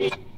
[0.00, 0.29] Yeah.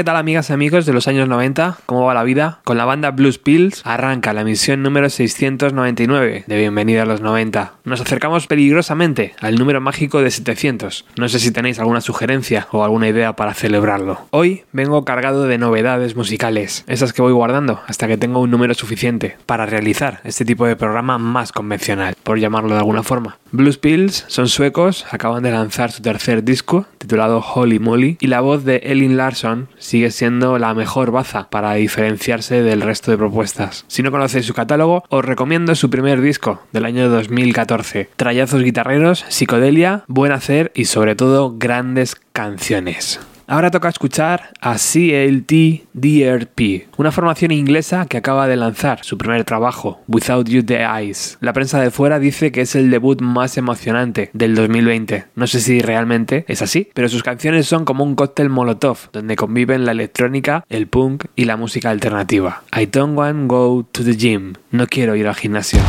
[0.00, 1.76] ¿Qué tal amigas y amigos de los años 90?
[1.84, 2.60] ¿Cómo va la vida?
[2.64, 7.74] Con la banda Blues Pills arranca la misión número 699 de Bienvenida a los 90.
[7.84, 11.04] Nos acercamos peligrosamente al número mágico de 700.
[11.18, 14.22] No sé si tenéis alguna sugerencia o alguna idea para celebrarlo.
[14.30, 18.72] Hoy vengo cargado de novedades musicales, esas que voy guardando hasta que tengo un número
[18.72, 23.36] suficiente para realizar este tipo de programa más convencional, por llamarlo de alguna forma.
[23.52, 28.40] Blues Pills son suecos, acaban de lanzar su tercer disco titulado Holy Moly y la
[28.40, 33.84] voz de Elin Larsson sigue siendo la mejor baza para diferenciarse del resto de propuestas.
[33.88, 38.08] Si no conocéis su catálogo, os recomiendo su primer disco del año 2014.
[38.14, 43.18] Trayazos guitarreros, psicodelia, buen hacer y sobre todo grandes canciones.
[43.50, 49.42] Ahora toca escuchar a CLT DRP, una formación inglesa que acaba de lanzar su primer
[49.42, 51.36] trabajo, Without You the Eyes.
[51.40, 55.26] La prensa de fuera dice que es el debut más emocionante del 2020.
[55.34, 59.34] No sé si realmente es así, pero sus canciones son como un cóctel molotov, donde
[59.34, 62.62] conviven la electrónica, el punk y la música alternativa.
[62.72, 64.52] I don't want go to the gym.
[64.70, 65.80] No quiero ir al gimnasio.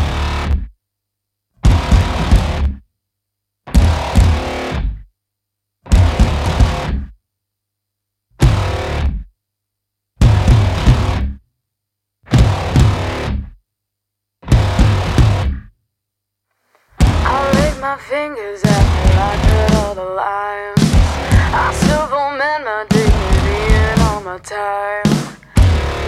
[24.32, 25.04] My time.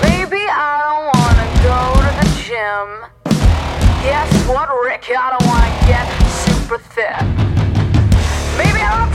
[0.02, 2.88] Maybe I don't wanna go to the gym.
[4.02, 5.12] Guess what, Rick?
[5.12, 6.08] I don't wanna get
[6.46, 7.20] super fit.
[8.58, 9.14] Maybe I don't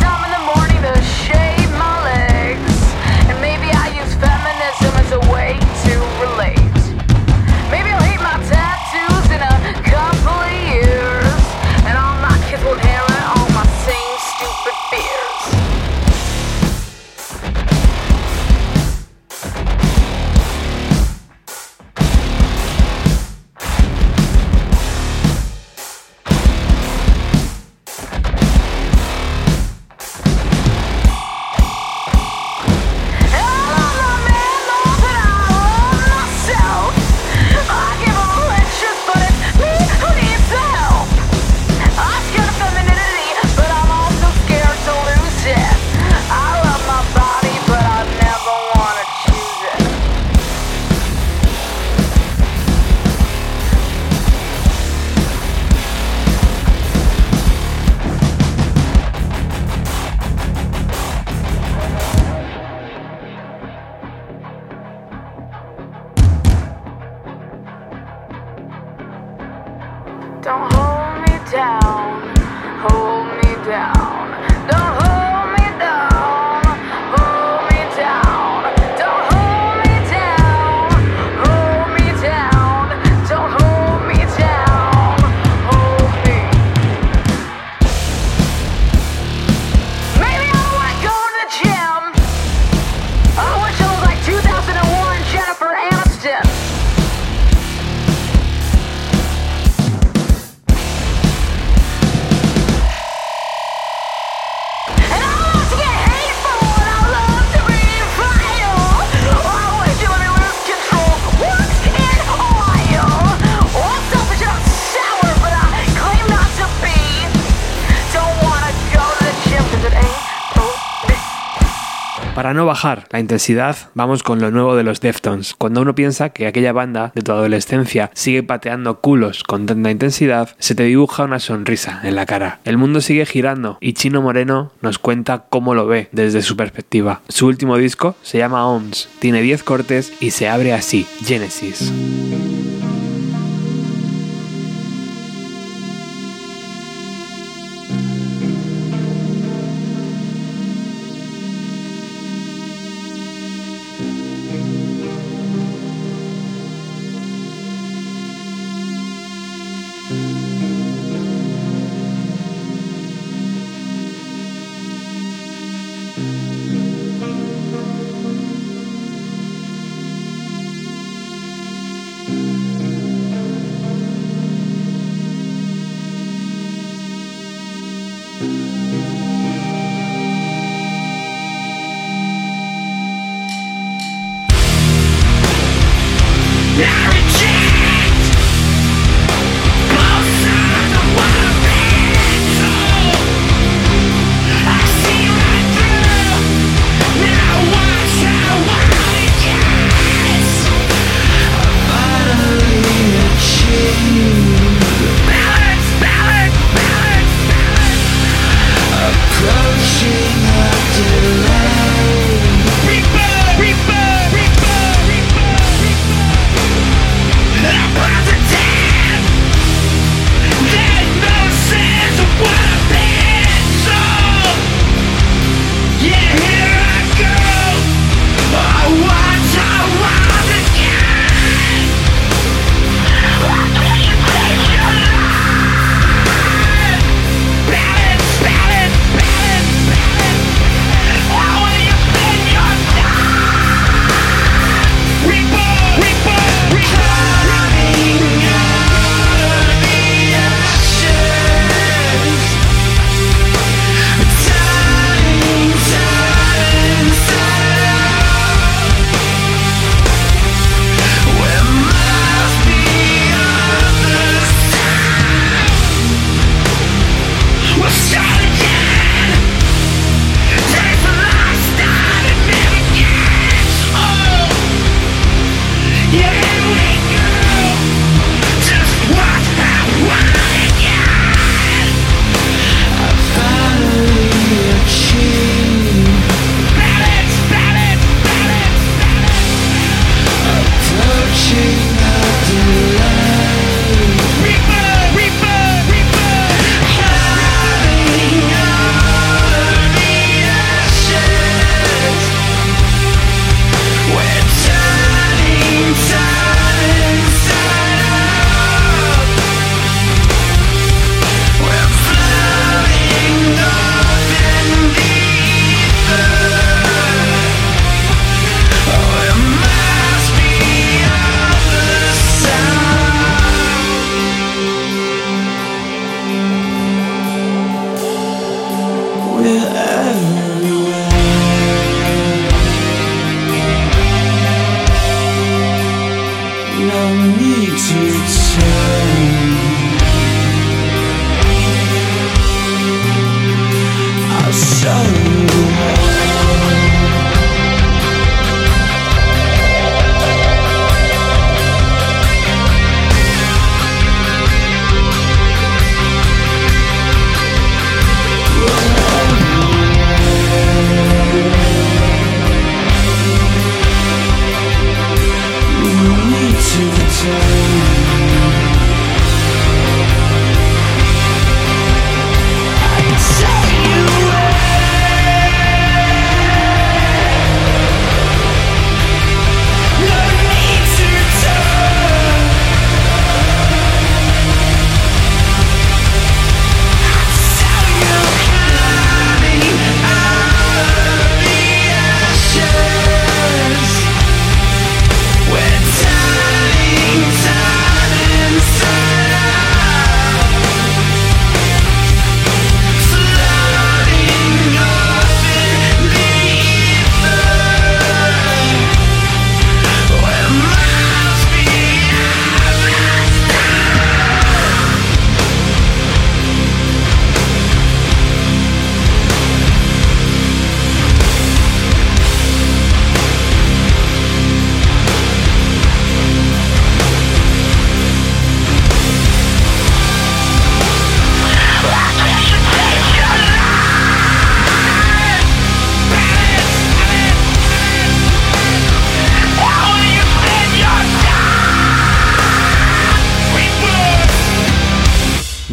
[122.48, 125.52] Para no bajar la intensidad, vamos con lo nuevo de los Deftones.
[125.52, 130.56] Cuando uno piensa que aquella banda de tu adolescencia sigue pateando culos con tanta intensidad,
[130.58, 132.60] se te dibuja una sonrisa en la cara.
[132.64, 137.20] El mundo sigue girando y Chino Moreno nos cuenta cómo lo ve desde su perspectiva.
[137.28, 141.92] Su último disco se llama OMS, tiene 10 cortes y se abre así, Genesis.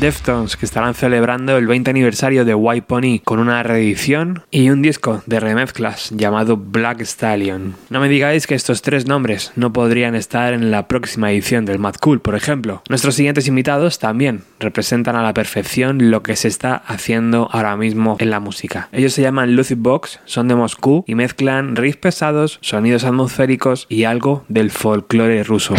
[0.05, 4.83] Deftones que estarán celebrando el 20 aniversario de White Pony con una reedición y un
[4.83, 7.73] disco de remezclas llamado Black Stallion.
[7.89, 11.79] No me digáis que estos tres nombres no podrían estar en la próxima edición del
[11.79, 12.83] Mad Cool, por ejemplo.
[12.87, 18.15] Nuestros siguientes invitados también representan a la perfección lo que se está haciendo ahora mismo
[18.19, 18.89] en la música.
[18.91, 24.03] Ellos se llaman Lucy Box, son de Moscú y mezclan riffs pesados, sonidos atmosféricos y
[24.03, 25.73] algo del folclore ruso.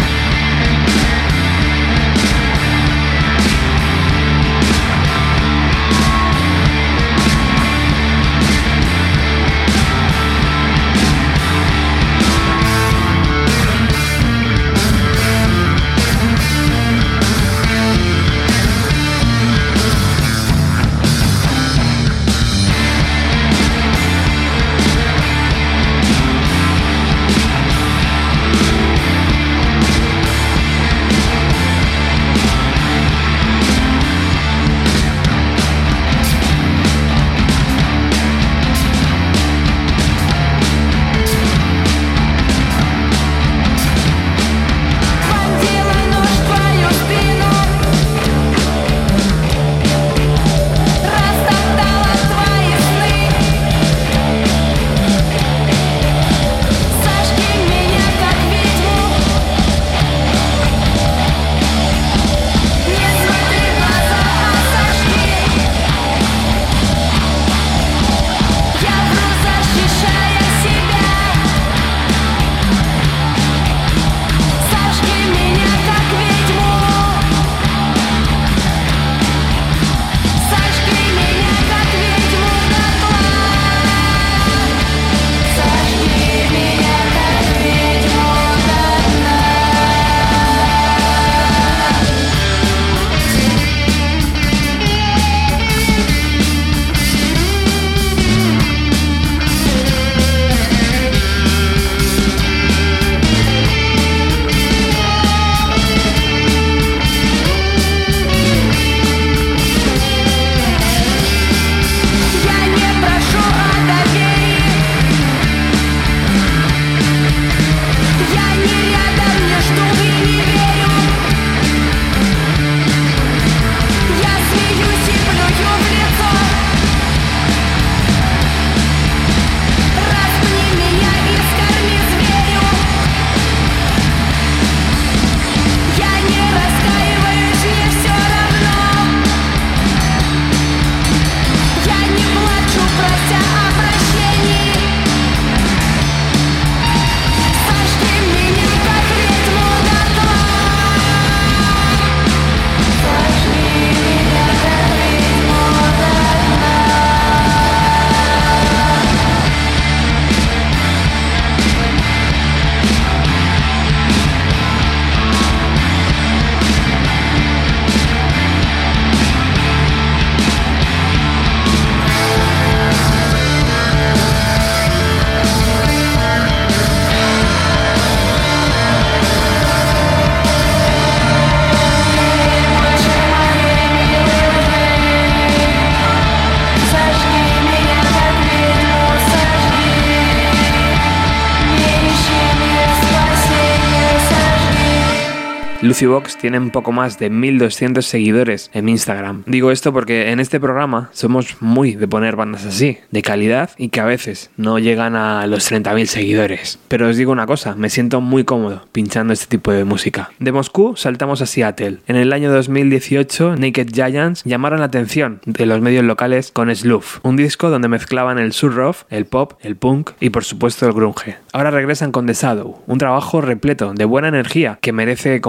[196.05, 199.43] Box tiene un poco más de 1200 seguidores en Instagram.
[199.45, 203.89] Digo esto porque en este programa somos muy de poner bandas así, de calidad y
[203.89, 206.79] que a veces no llegan a los 30.000 seguidores.
[206.87, 210.29] Pero os digo una cosa, me siento muy cómodo pinchando este tipo de música.
[210.39, 211.99] De Moscú saltamos a Seattle.
[212.07, 217.19] En el año 2018, Naked Giants llamaron la atención de los medios locales con Sloof,
[217.23, 221.37] un disco donde mezclaban el surf, el pop, el punk y por supuesto el grunge.
[221.53, 225.41] Ahora regresan con The Shadow, un trabajo repleto de buena energía que merece que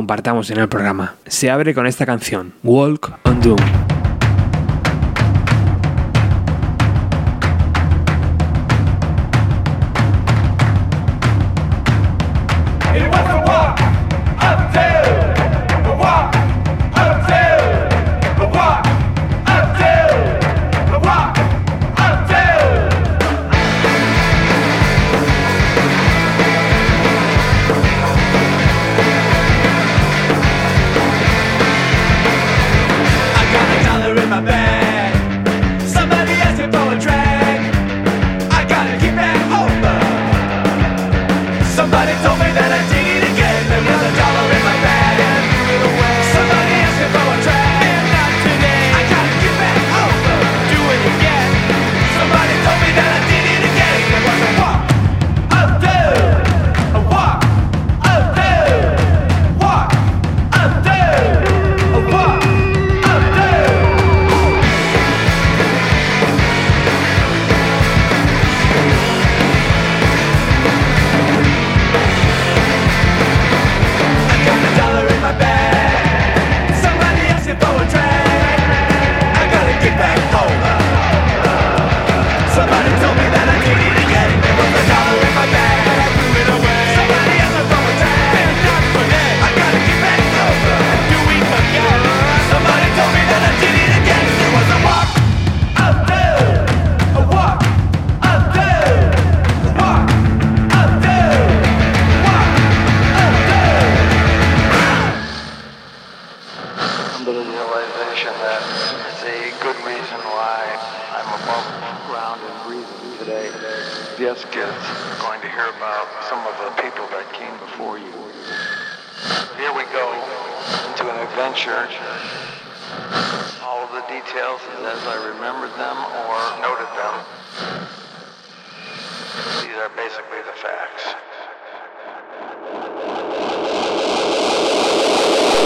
[0.50, 1.16] en el programa.
[1.26, 3.97] Se abre con esta canción, Walk on Doom.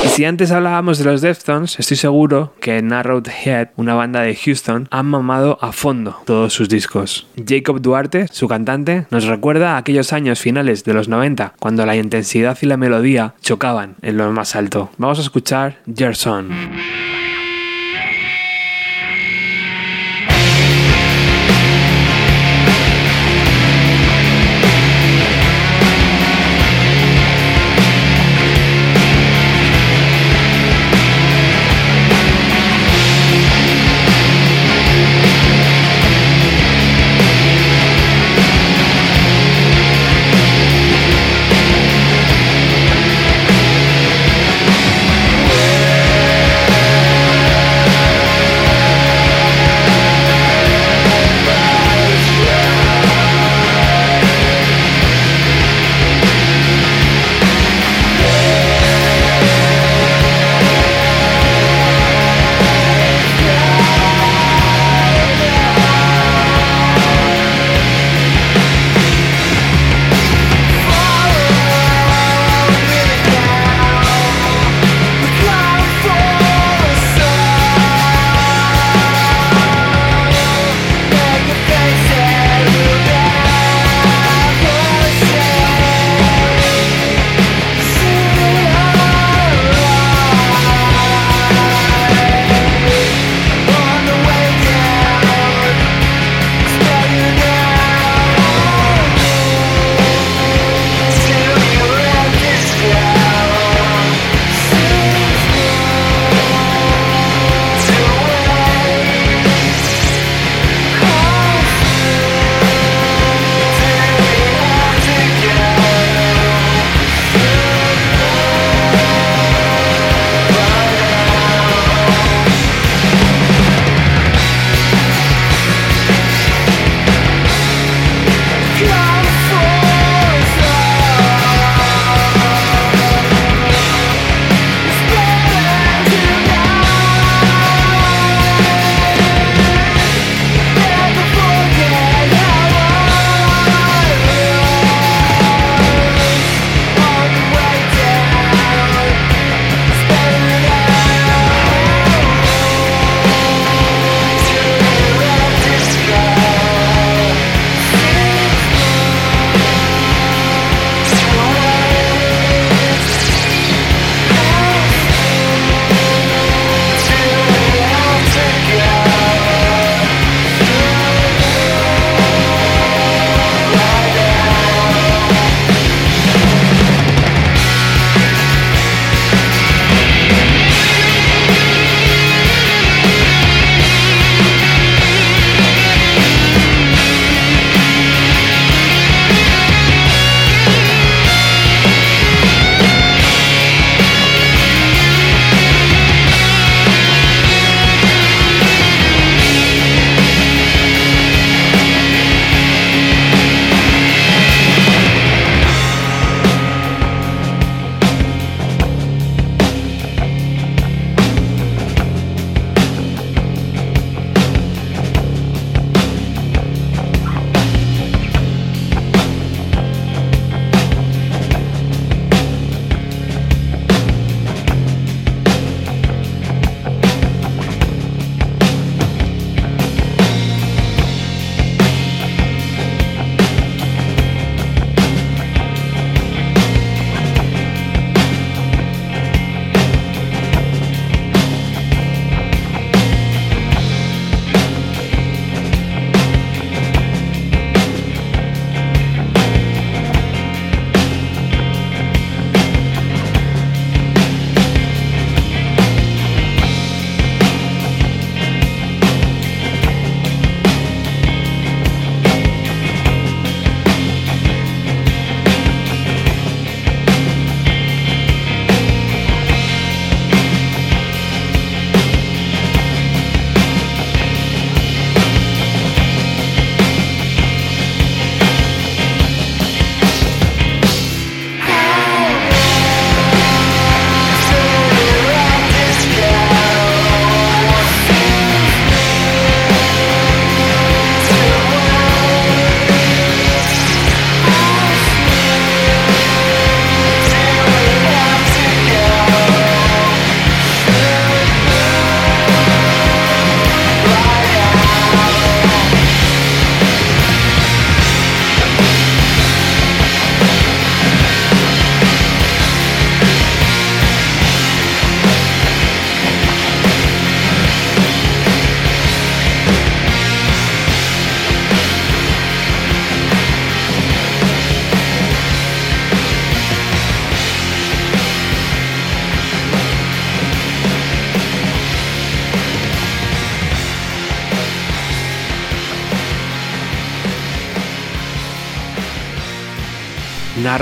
[0.04, 4.22] Y si antes hablábamos de los Deftones, estoy seguro que en Narrowed Head, una banda
[4.22, 7.28] de Houston, han mamado a fondo todos sus discos.
[7.46, 11.94] Jacob Duarte, su cantante, nos recuerda a aquellos años finales de los 90, cuando la
[11.94, 14.90] intensidad y la melodía chocaban en lo más alto.
[14.98, 16.48] Vamos a escuchar Gerson.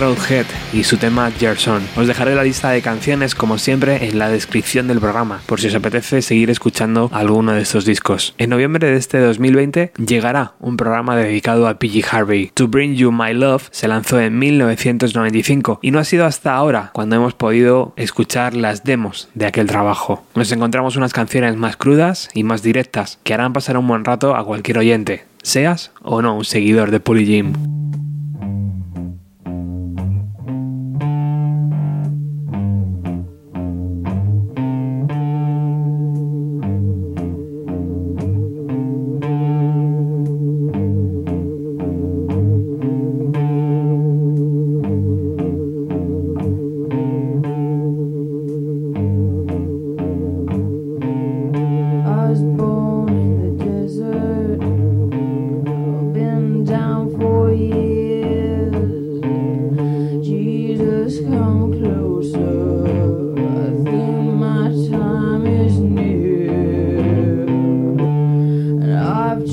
[0.00, 1.82] Narrowhead y su tema Gerson.
[1.94, 5.66] Os dejaré la lista de canciones como siempre en la descripción del programa, por si
[5.66, 8.34] os apetece seguir escuchando alguno de estos discos.
[8.38, 12.50] En noviembre de este 2020 llegará un programa dedicado a PG Harvey.
[12.54, 16.92] To Bring You My Love se lanzó en 1995 y no ha sido hasta ahora
[16.94, 20.24] cuando hemos podido escuchar las demos de aquel trabajo.
[20.34, 24.34] Nos encontramos unas canciones más crudas y más directas que harán pasar un buen rato
[24.34, 27.26] a cualquier oyente, seas o no un seguidor de Poly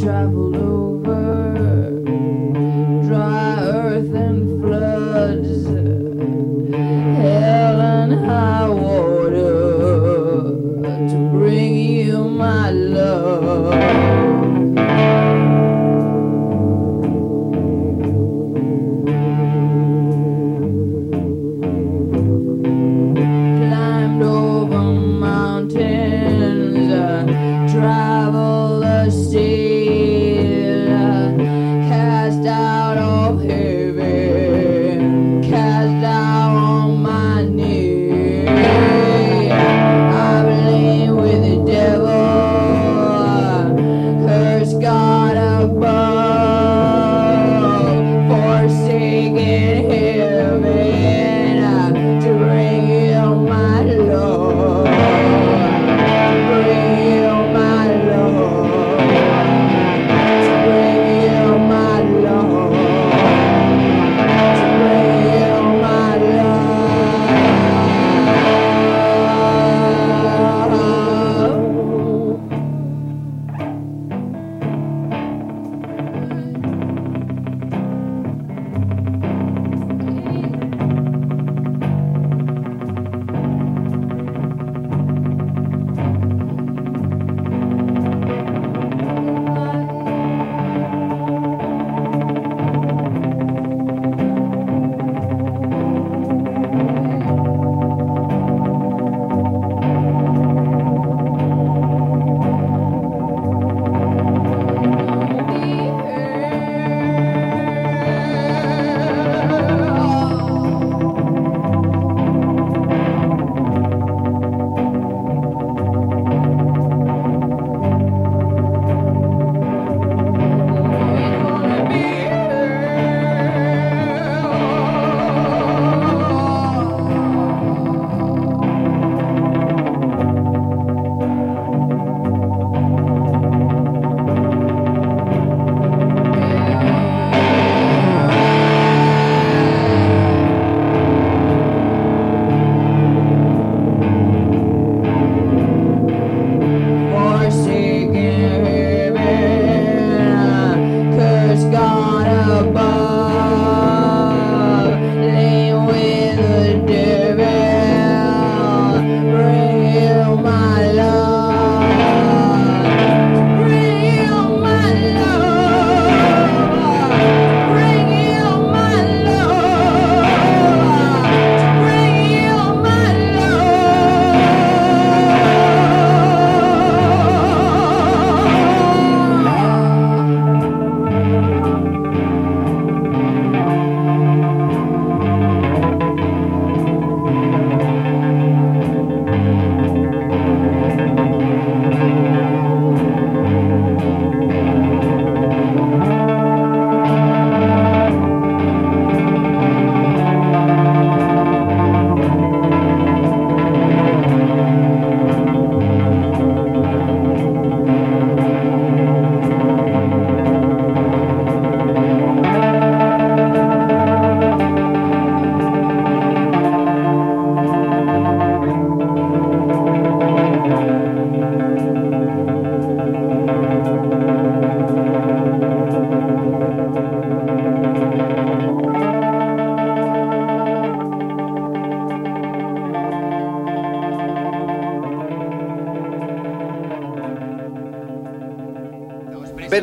[0.08, 0.97] traveled over.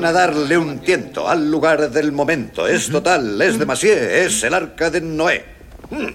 [0.04, 2.66] Pena darle un tiento al lugar del momento.
[2.66, 5.42] Es total, es demasiado, es el arca de Noé.
[5.88, 6.08] Hmm,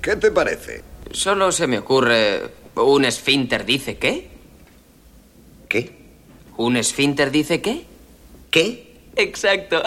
[0.00, 0.82] ¿Qué te parece?
[1.10, 2.64] Solo se me ocurre...
[2.76, 4.30] ¿Un esfínter dice qué?
[5.68, 5.92] ¿Qué?
[6.56, 7.84] ¿Un esfínter dice qué?
[8.50, 8.96] ¿Qué?
[9.14, 9.82] Exacto.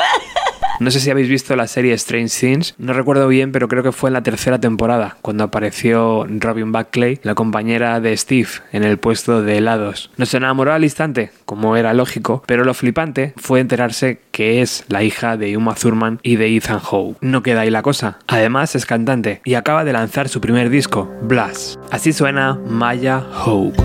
[0.79, 3.91] No sé si habéis visto la serie Strange Things, no recuerdo bien, pero creo que
[3.91, 8.97] fue en la tercera temporada, cuando apareció Robin Buckley, la compañera de Steve, en el
[8.97, 10.11] puesto de helados.
[10.17, 15.03] Nos enamoró al instante, como era lógico, pero lo flipante fue enterarse que es la
[15.03, 17.17] hija de Uma Thurman y de Ethan Hawke.
[17.21, 18.19] No queda ahí la cosa.
[18.27, 21.79] Además es cantante y acaba de lanzar su primer disco, Blast.
[21.91, 23.81] Así suena Maya Hawke.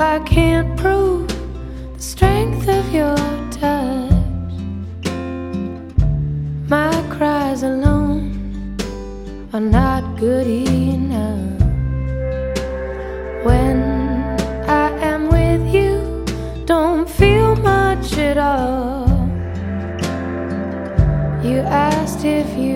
[0.00, 1.26] I can't prove
[1.94, 3.16] the strength of your
[3.50, 4.12] touch?
[6.68, 8.76] My cries alone
[9.54, 11.60] are not good enough.
[13.42, 13.78] When
[14.68, 16.24] I am with you,
[16.66, 19.08] don't feel much at all.
[21.42, 22.75] You asked if you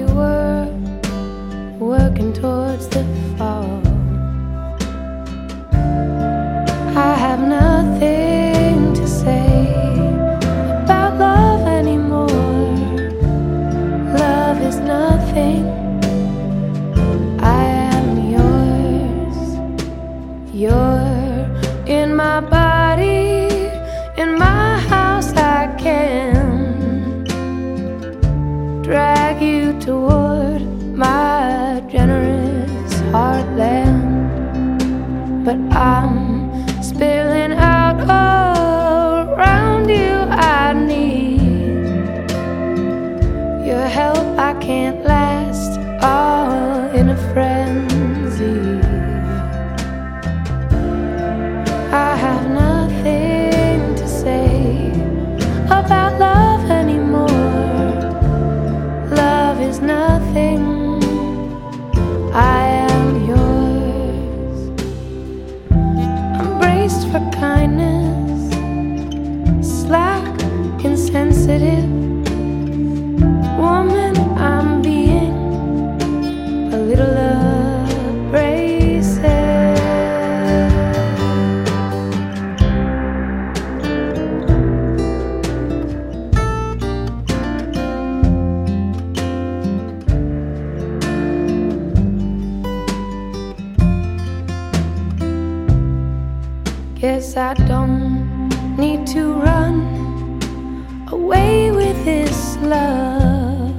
[102.62, 103.75] love.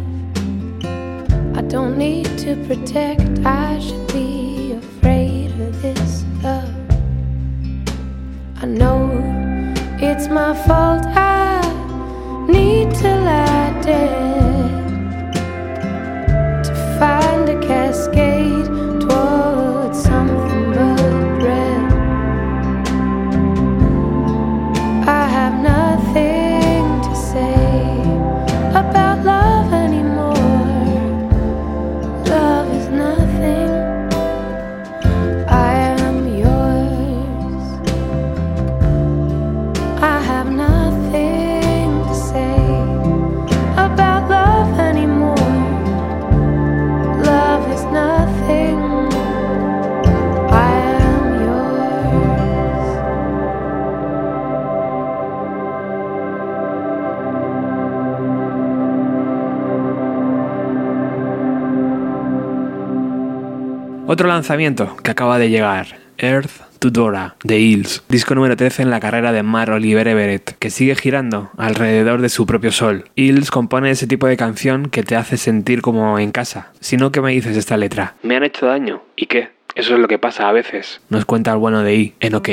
[1.57, 6.73] I don't need to protect, I should be afraid of this love.
[8.61, 9.09] I know
[9.99, 11.30] it's my fault, I
[64.21, 68.91] Otro lanzamiento que acaba de llegar, Earth to Dora, de Hills, disco número 13 en
[68.91, 73.05] la carrera de Mar Oliver Everett, que sigue girando alrededor de su propio sol.
[73.15, 76.71] Hills compone ese tipo de canción que te hace sentir como en casa.
[76.81, 78.13] Si no, ¿qué me dices esta letra?
[78.21, 79.01] Me han hecho daño.
[79.15, 79.49] ¿Y qué?
[79.73, 81.01] Eso es lo que pasa a veces.
[81.09, 82.49] Nos cuenta el bueno de I en OK.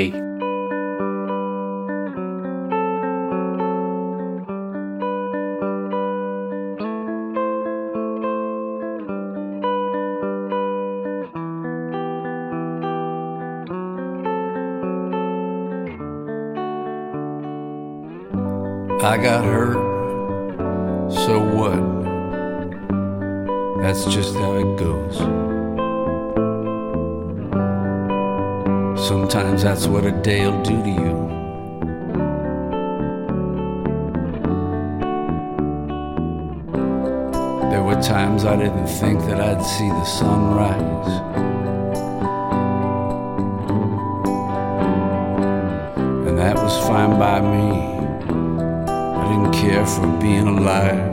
[19.08, 19.78] I got hurt,
[21.10, 21.80] so what?
[23.80, 25.16] That's just how it goes.
[29.08, 31.28] Sometimes that's what a day'll do to you.
[37.70, 41.47] There were times I didn't think that I'd see the sun rise.
[49.78, 51.12] Care for being alive.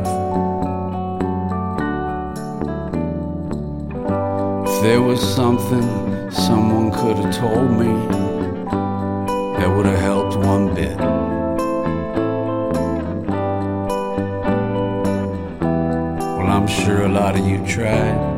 [4.68, 5.86] If there was something
[6.32, 7.94] someone could have told me,
[9.58, 10.98] that would have helped one bit.
[16.36, 18.35] Well, I'm sure a lot of you tried.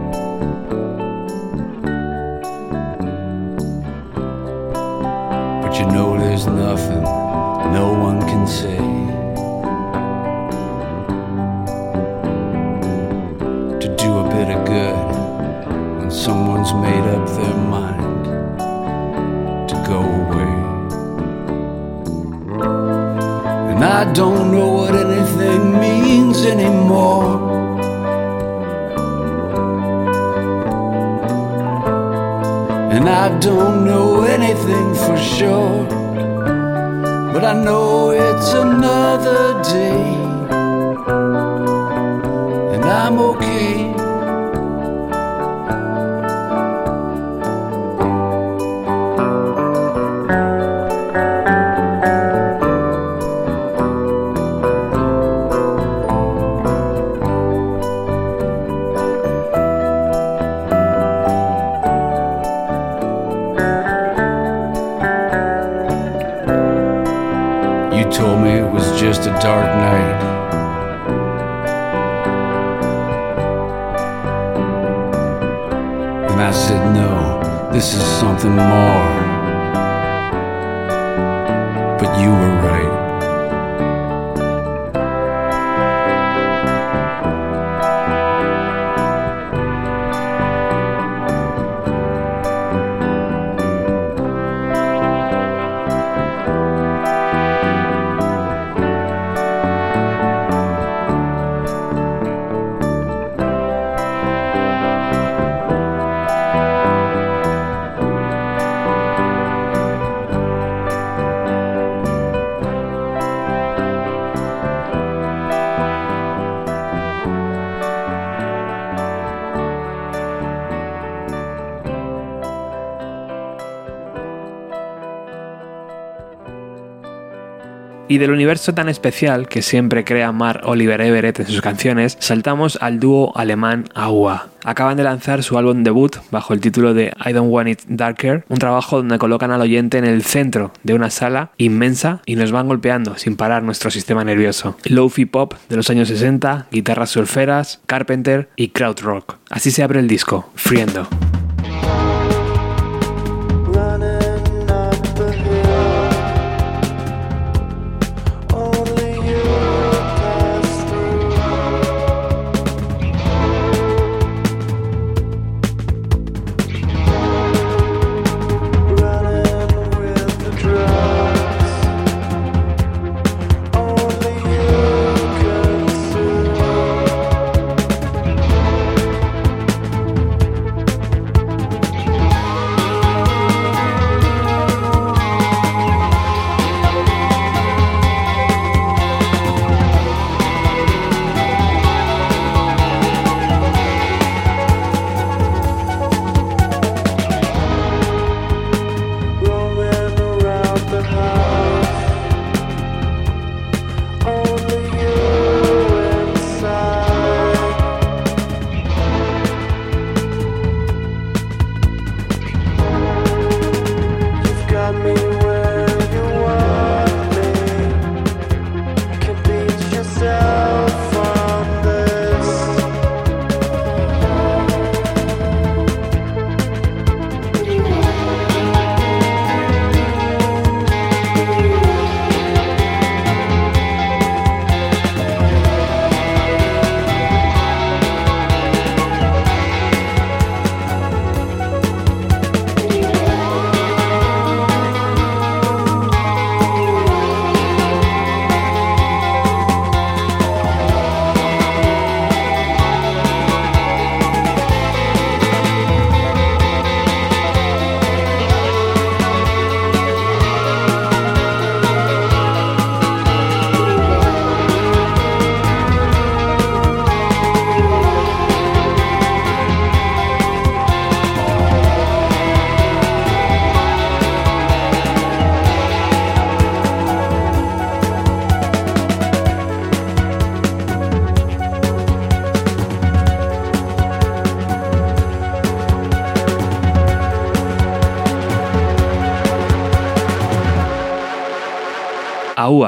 [128.17, 132.79] Y del universo tan especial que siempre crea Mark Oliver Everett en sus canciones, saltamos
[132.81, 134.47] al dúo alemán AUA.
[134.63, 138.43] Acaban de lanzar su álbum debut bajo el título de I Don't Want It Darker,
[138.49, 142.51] un trabajo donde colocan al oyente en el centro de una sala inmensa y nos
[142.51, 144.75] van golpeando sin parar nuestro sistema nervioso.
[144.85, 149.35] Lofi pop de los años 60, guitarras surferas, Carpenter y krautrock.
[149.51, 151.07] Así se abre el disco, Friendo.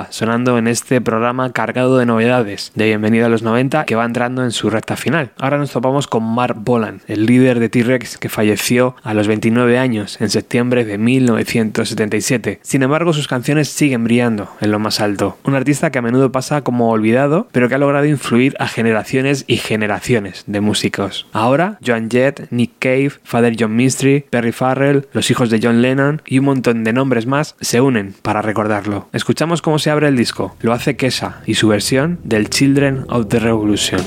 [0.09, 4.43] Sonando en este programa cargado de novedades de Bienvenido a los 90 que va entrando
[4.43, 5.31] en su recta final.
[5.37, 9.79] Ahora nos topamos con Mark Bolan, el líder de T-Rex que falleció a los 29
[9.79, 12.59] años en septiembre de 1977.
[12.61, 15.37] Sin embargo, sus canciones siguen brillando en lo más alto.
[15.45, 19.45] Un artista que a menudo pasa como olvidado, pero que ha logrado influir a generaciones
[19.47, 21.25] y generaciones de músicos.
[21.31, 26.21] Ahora, Joan Jett, Nick Cave, Father John Mystery, Perry Farrell, los hijos de John Lennon
[26.25, 29.07] y un montón de nombres más se unen para recordarlo.
[29.13, 30.55] Escuchamos con cómo se abre el disco?
[30.61, 34.01] Lo hace Kesha y su versión del Children of the Revolution.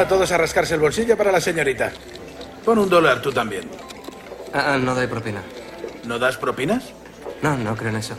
[0.00, 1.92] a todos a rascarse el bolsillo para la señorita.
[2.64, 3.68] Pon un dólar tú también.
[4.52, 5.42] Ah, ah, no doy propina.
[6.04, 6.92] ¿No das propinas?
[7.42, 8.16] No, no creo en eso.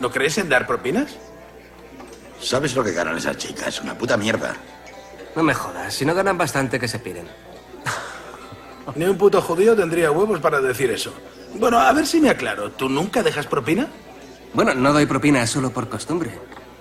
[0.00, 1.16] ¿No crees en dar propinas?
[2.40, 3.80] ¿Sabes lo que ganan esas chicas?
[3.82, 4.56] Una puta mierda.
[5.36, 7.26] No me jodas, si no ganan bastante que se piden.
[8.96, 11.12] Ni un puto judío tendría huevos para decir eso.
[11.54, 12.72] Bueno, a ver si me aclaro.
[12.72, 13.88] ¿Tú nunca dejas propina?
[14.54, 16.32] Bueno, no doy propina solo por costumbre.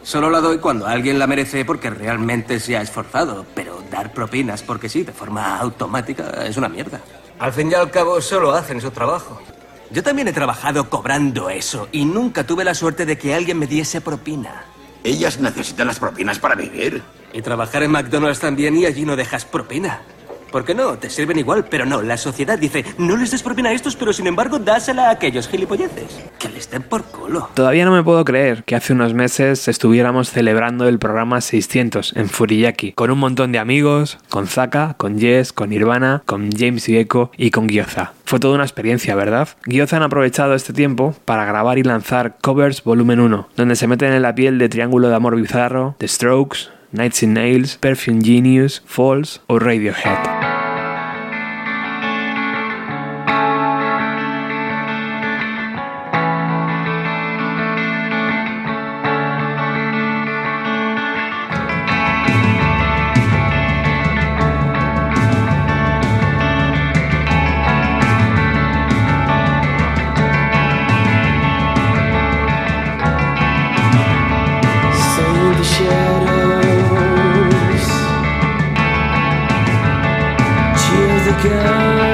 [0.04, 4.64] Solo la doy cuando alguien la merece porque realmente se ha esforzado, pero dar propinas
[4.64, 7.00] porque sí, de forma automática, es una mierda.
[7.38, 9.40] Al fin y al cabo, solo hacen su trabajo.
[9.92, 13.68] Yo también he trabajado cobrando eso y nunca tuve la suerte de que alguien me
[13.68, 14.64] diese propina.
[15.04, 17.04] Ellas necesitan las propinas para vivir.
[17.34, 20.02] Y trabajar en McDonald's también y allí no dejas propina.
[20.52, 20.98] ¿Por qué no?
[20.98, 22.02] Te sirven igual, pero no.
[22.02, 25.48] La sociedad dice, no les des propina a estos, pero sin embargo, dásela a aquellos
[25.48, 26.20] gilipolleces.
[26.38, 27.50] Que les den por culo.
[27.54, 32.30] Todavía no me puedo creer que hace unos meses estuviéramos celebrando el programa 600 en
[32.30, 37.32] Furiyaki, con un montón de amigos, con Zaka, con Jess, con Nirvana, con James Diego
[37.38, 38.14] y con Gyoza.
[38.26, 39.50] Fue toda una experiencia, ¿verdad?
[39.66, 44.14] Gyoza han aprovechado este tiempo para grabar y lanzar Covers Volumen 1, donde se meten
[44.14, 48.84] en la piel de Triángulo de Amor Bizarro, The Strokes, Nights in Nails, Perfume Genius,
[48.86, 50.31] Falls o Radiohead.
[81.44, 82.11] again.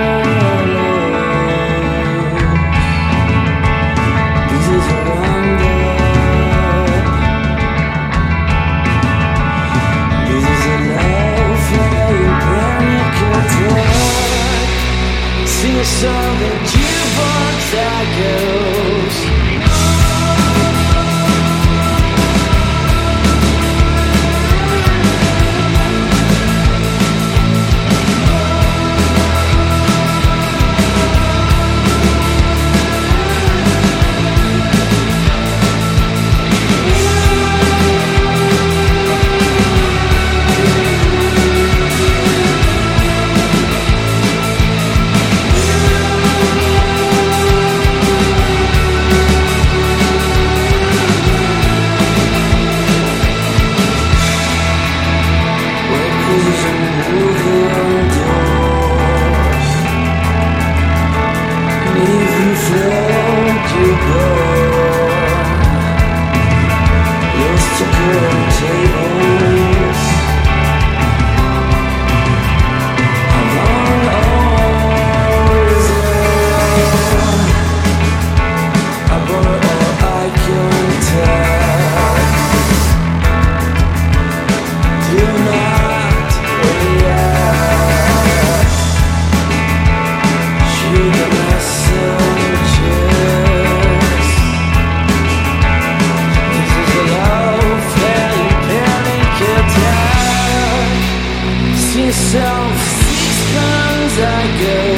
[103.54, 104.97] comes, I go.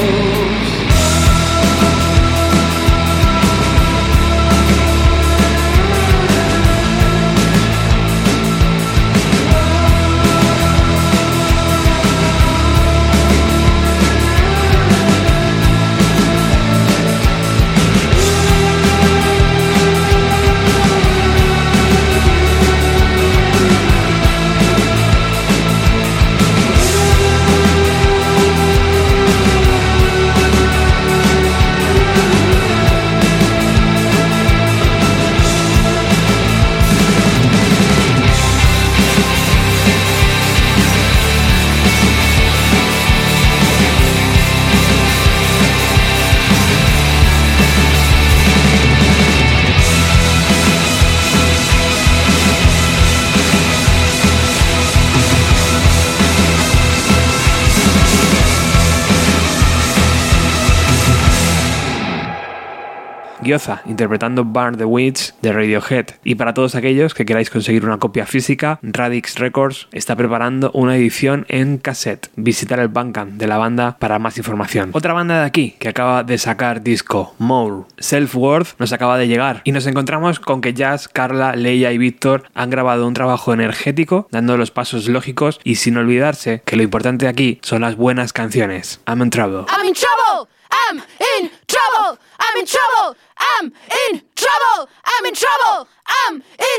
[63.85, 66.05] Interpretando Burn the Witch de Radiohead.
[66.23, 70.95] Y para todos aquellos que queráis conseguir una copia física, Radix Records está preparando una
[70.95, 72.29] edición en cassette.
[72.35, 74.91] Visitar el Bandcamp de la banda para más información.
[74.93, 77.85] Otra banda de aquí que acaba de sacar disco, More.
[77.97, 82.43] Self-Worth nos acaba de llegar y nos encontramos con que Jazz, Carla, Leia y Víctor
[82.53, 87.27] han grabado un trabajo energético, dando los pasos lógicos y sin olvidarse que lo importante
[87.27, 89.01] aquí son las buenas canciones.
[89.07, 89.65] I'm in trouble.
[89.69, 90.58] I'm in trouble.
[90.71, 92.19] I'm in trouble.
[92.39, 93.17] I'm in trouble.
[93.37, 94.89] I'm in trouble.
[95.05, 95.87] I'm in trouble.
[96.05, 96.35] I'm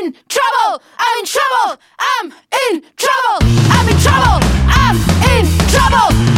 [0.07, 0.81] in trouble.
[0.99, 1.81] I'm in trouble.
[1.99, 2.31] I'm
[2.69, 3.37] in trouble.
[3.71, 4.39] I'm in trouble.
[4.67, 4.97] I'm
[5.29, 6.30] in trouble.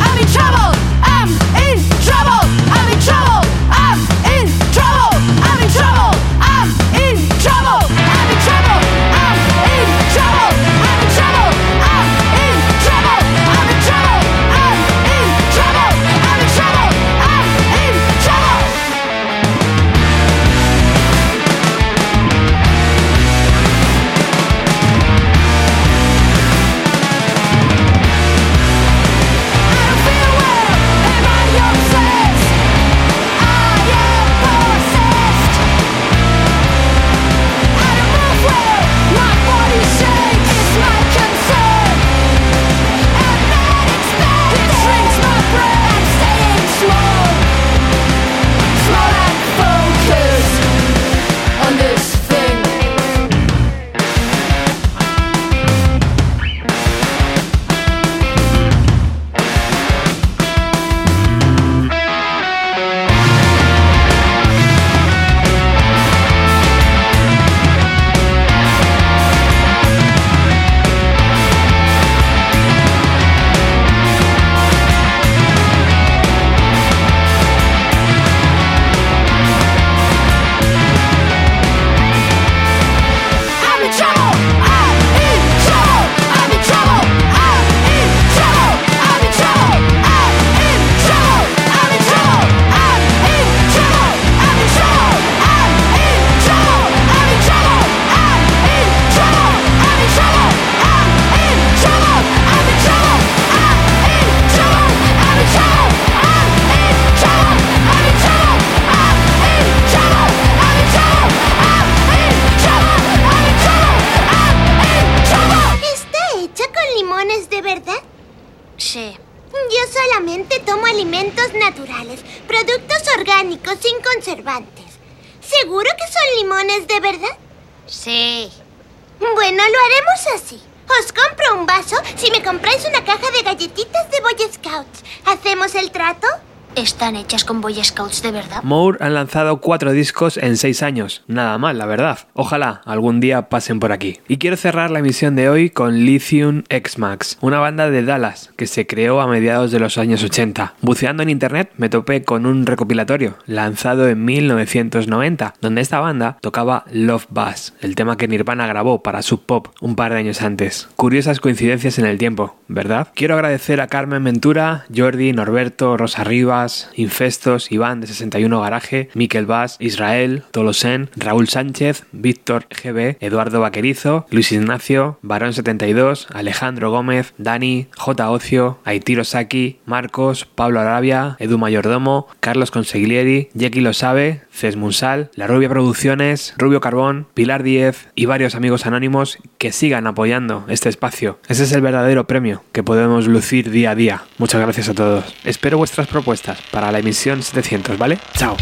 [132.44, 135.04] Compráis una caja de galletitas de Boy Scouts.
[135.26, 136.28] ¿Hacemos el trato?
[136.76, 138.64] ¿Están hechas con Boy Scouts de verdad?
[138.64, 141.24] Moore han lanzado cuatro discos en seis años.
[141.28, 142.18] Nada mal, la verdad.
[142.34, 144.20] Ojalá algún día pasen por aquí.
[144.28, 148.66] Y quiero cerrar la emisión de hoy con Lithium X-Max, una banda de Dallas que
[148.66, 150.74] se creó a mediados de los años 80.
[150.82, 156.86] Buceando en internet me topé con un recopilatorio lanzado en 1990, donde esta banda tocaba
[156.92, 160.90] Love Buzz, el tema que Nirvana grabó para Sub Pop un par de años antes.
[160.96, 163.10] Curiosas coincidencias en el tiempo, ¿verdad?
[163.14, 166.63] Quiero agradecer a Carmen Ventura, Jordi, Norberto, Rosa Rivas,
[166.96, 174.26] Infestos, Iván de 61 Garaje, Miquel Vaz, Israel, Tolosen, Raúl Sánchez, Víctor GB, Eduardo Vaquerizo,
[174.30, 178.30] Luis Ignacio, Barón 72, Alejandro Gómez, Dani, J.
[178.30, 185.32] Ocio, Aitiro Saki, Marcos, Pablo Arabia, Edu Mayordomo, Carlos Conseglieri, Jackie Lo Sabe, Cés Munsal,
[185.36, 190.90] La Rubia Producciones, Rubio Carbón, Pilar Díez y varios amigos anónimos que sigan apoyando este
[190.90, 191.40] espacio.
[191.48, 194.24] Ese es el verdadero premio que podemos lucir día a día.
[194.38, 195.34] Muchas gracias a todos.
[195.44, 198.18] Espero vuestras propuestas para la emisión 700, ¿vale?
[198.38, 198.56] Chao.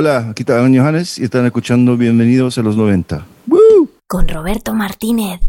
[0.00, 3.22] Hola, aquí está Johannes y están escuchando Bienvenidos a los 90.
[4.06, 5.40] Con Roberto Martínez.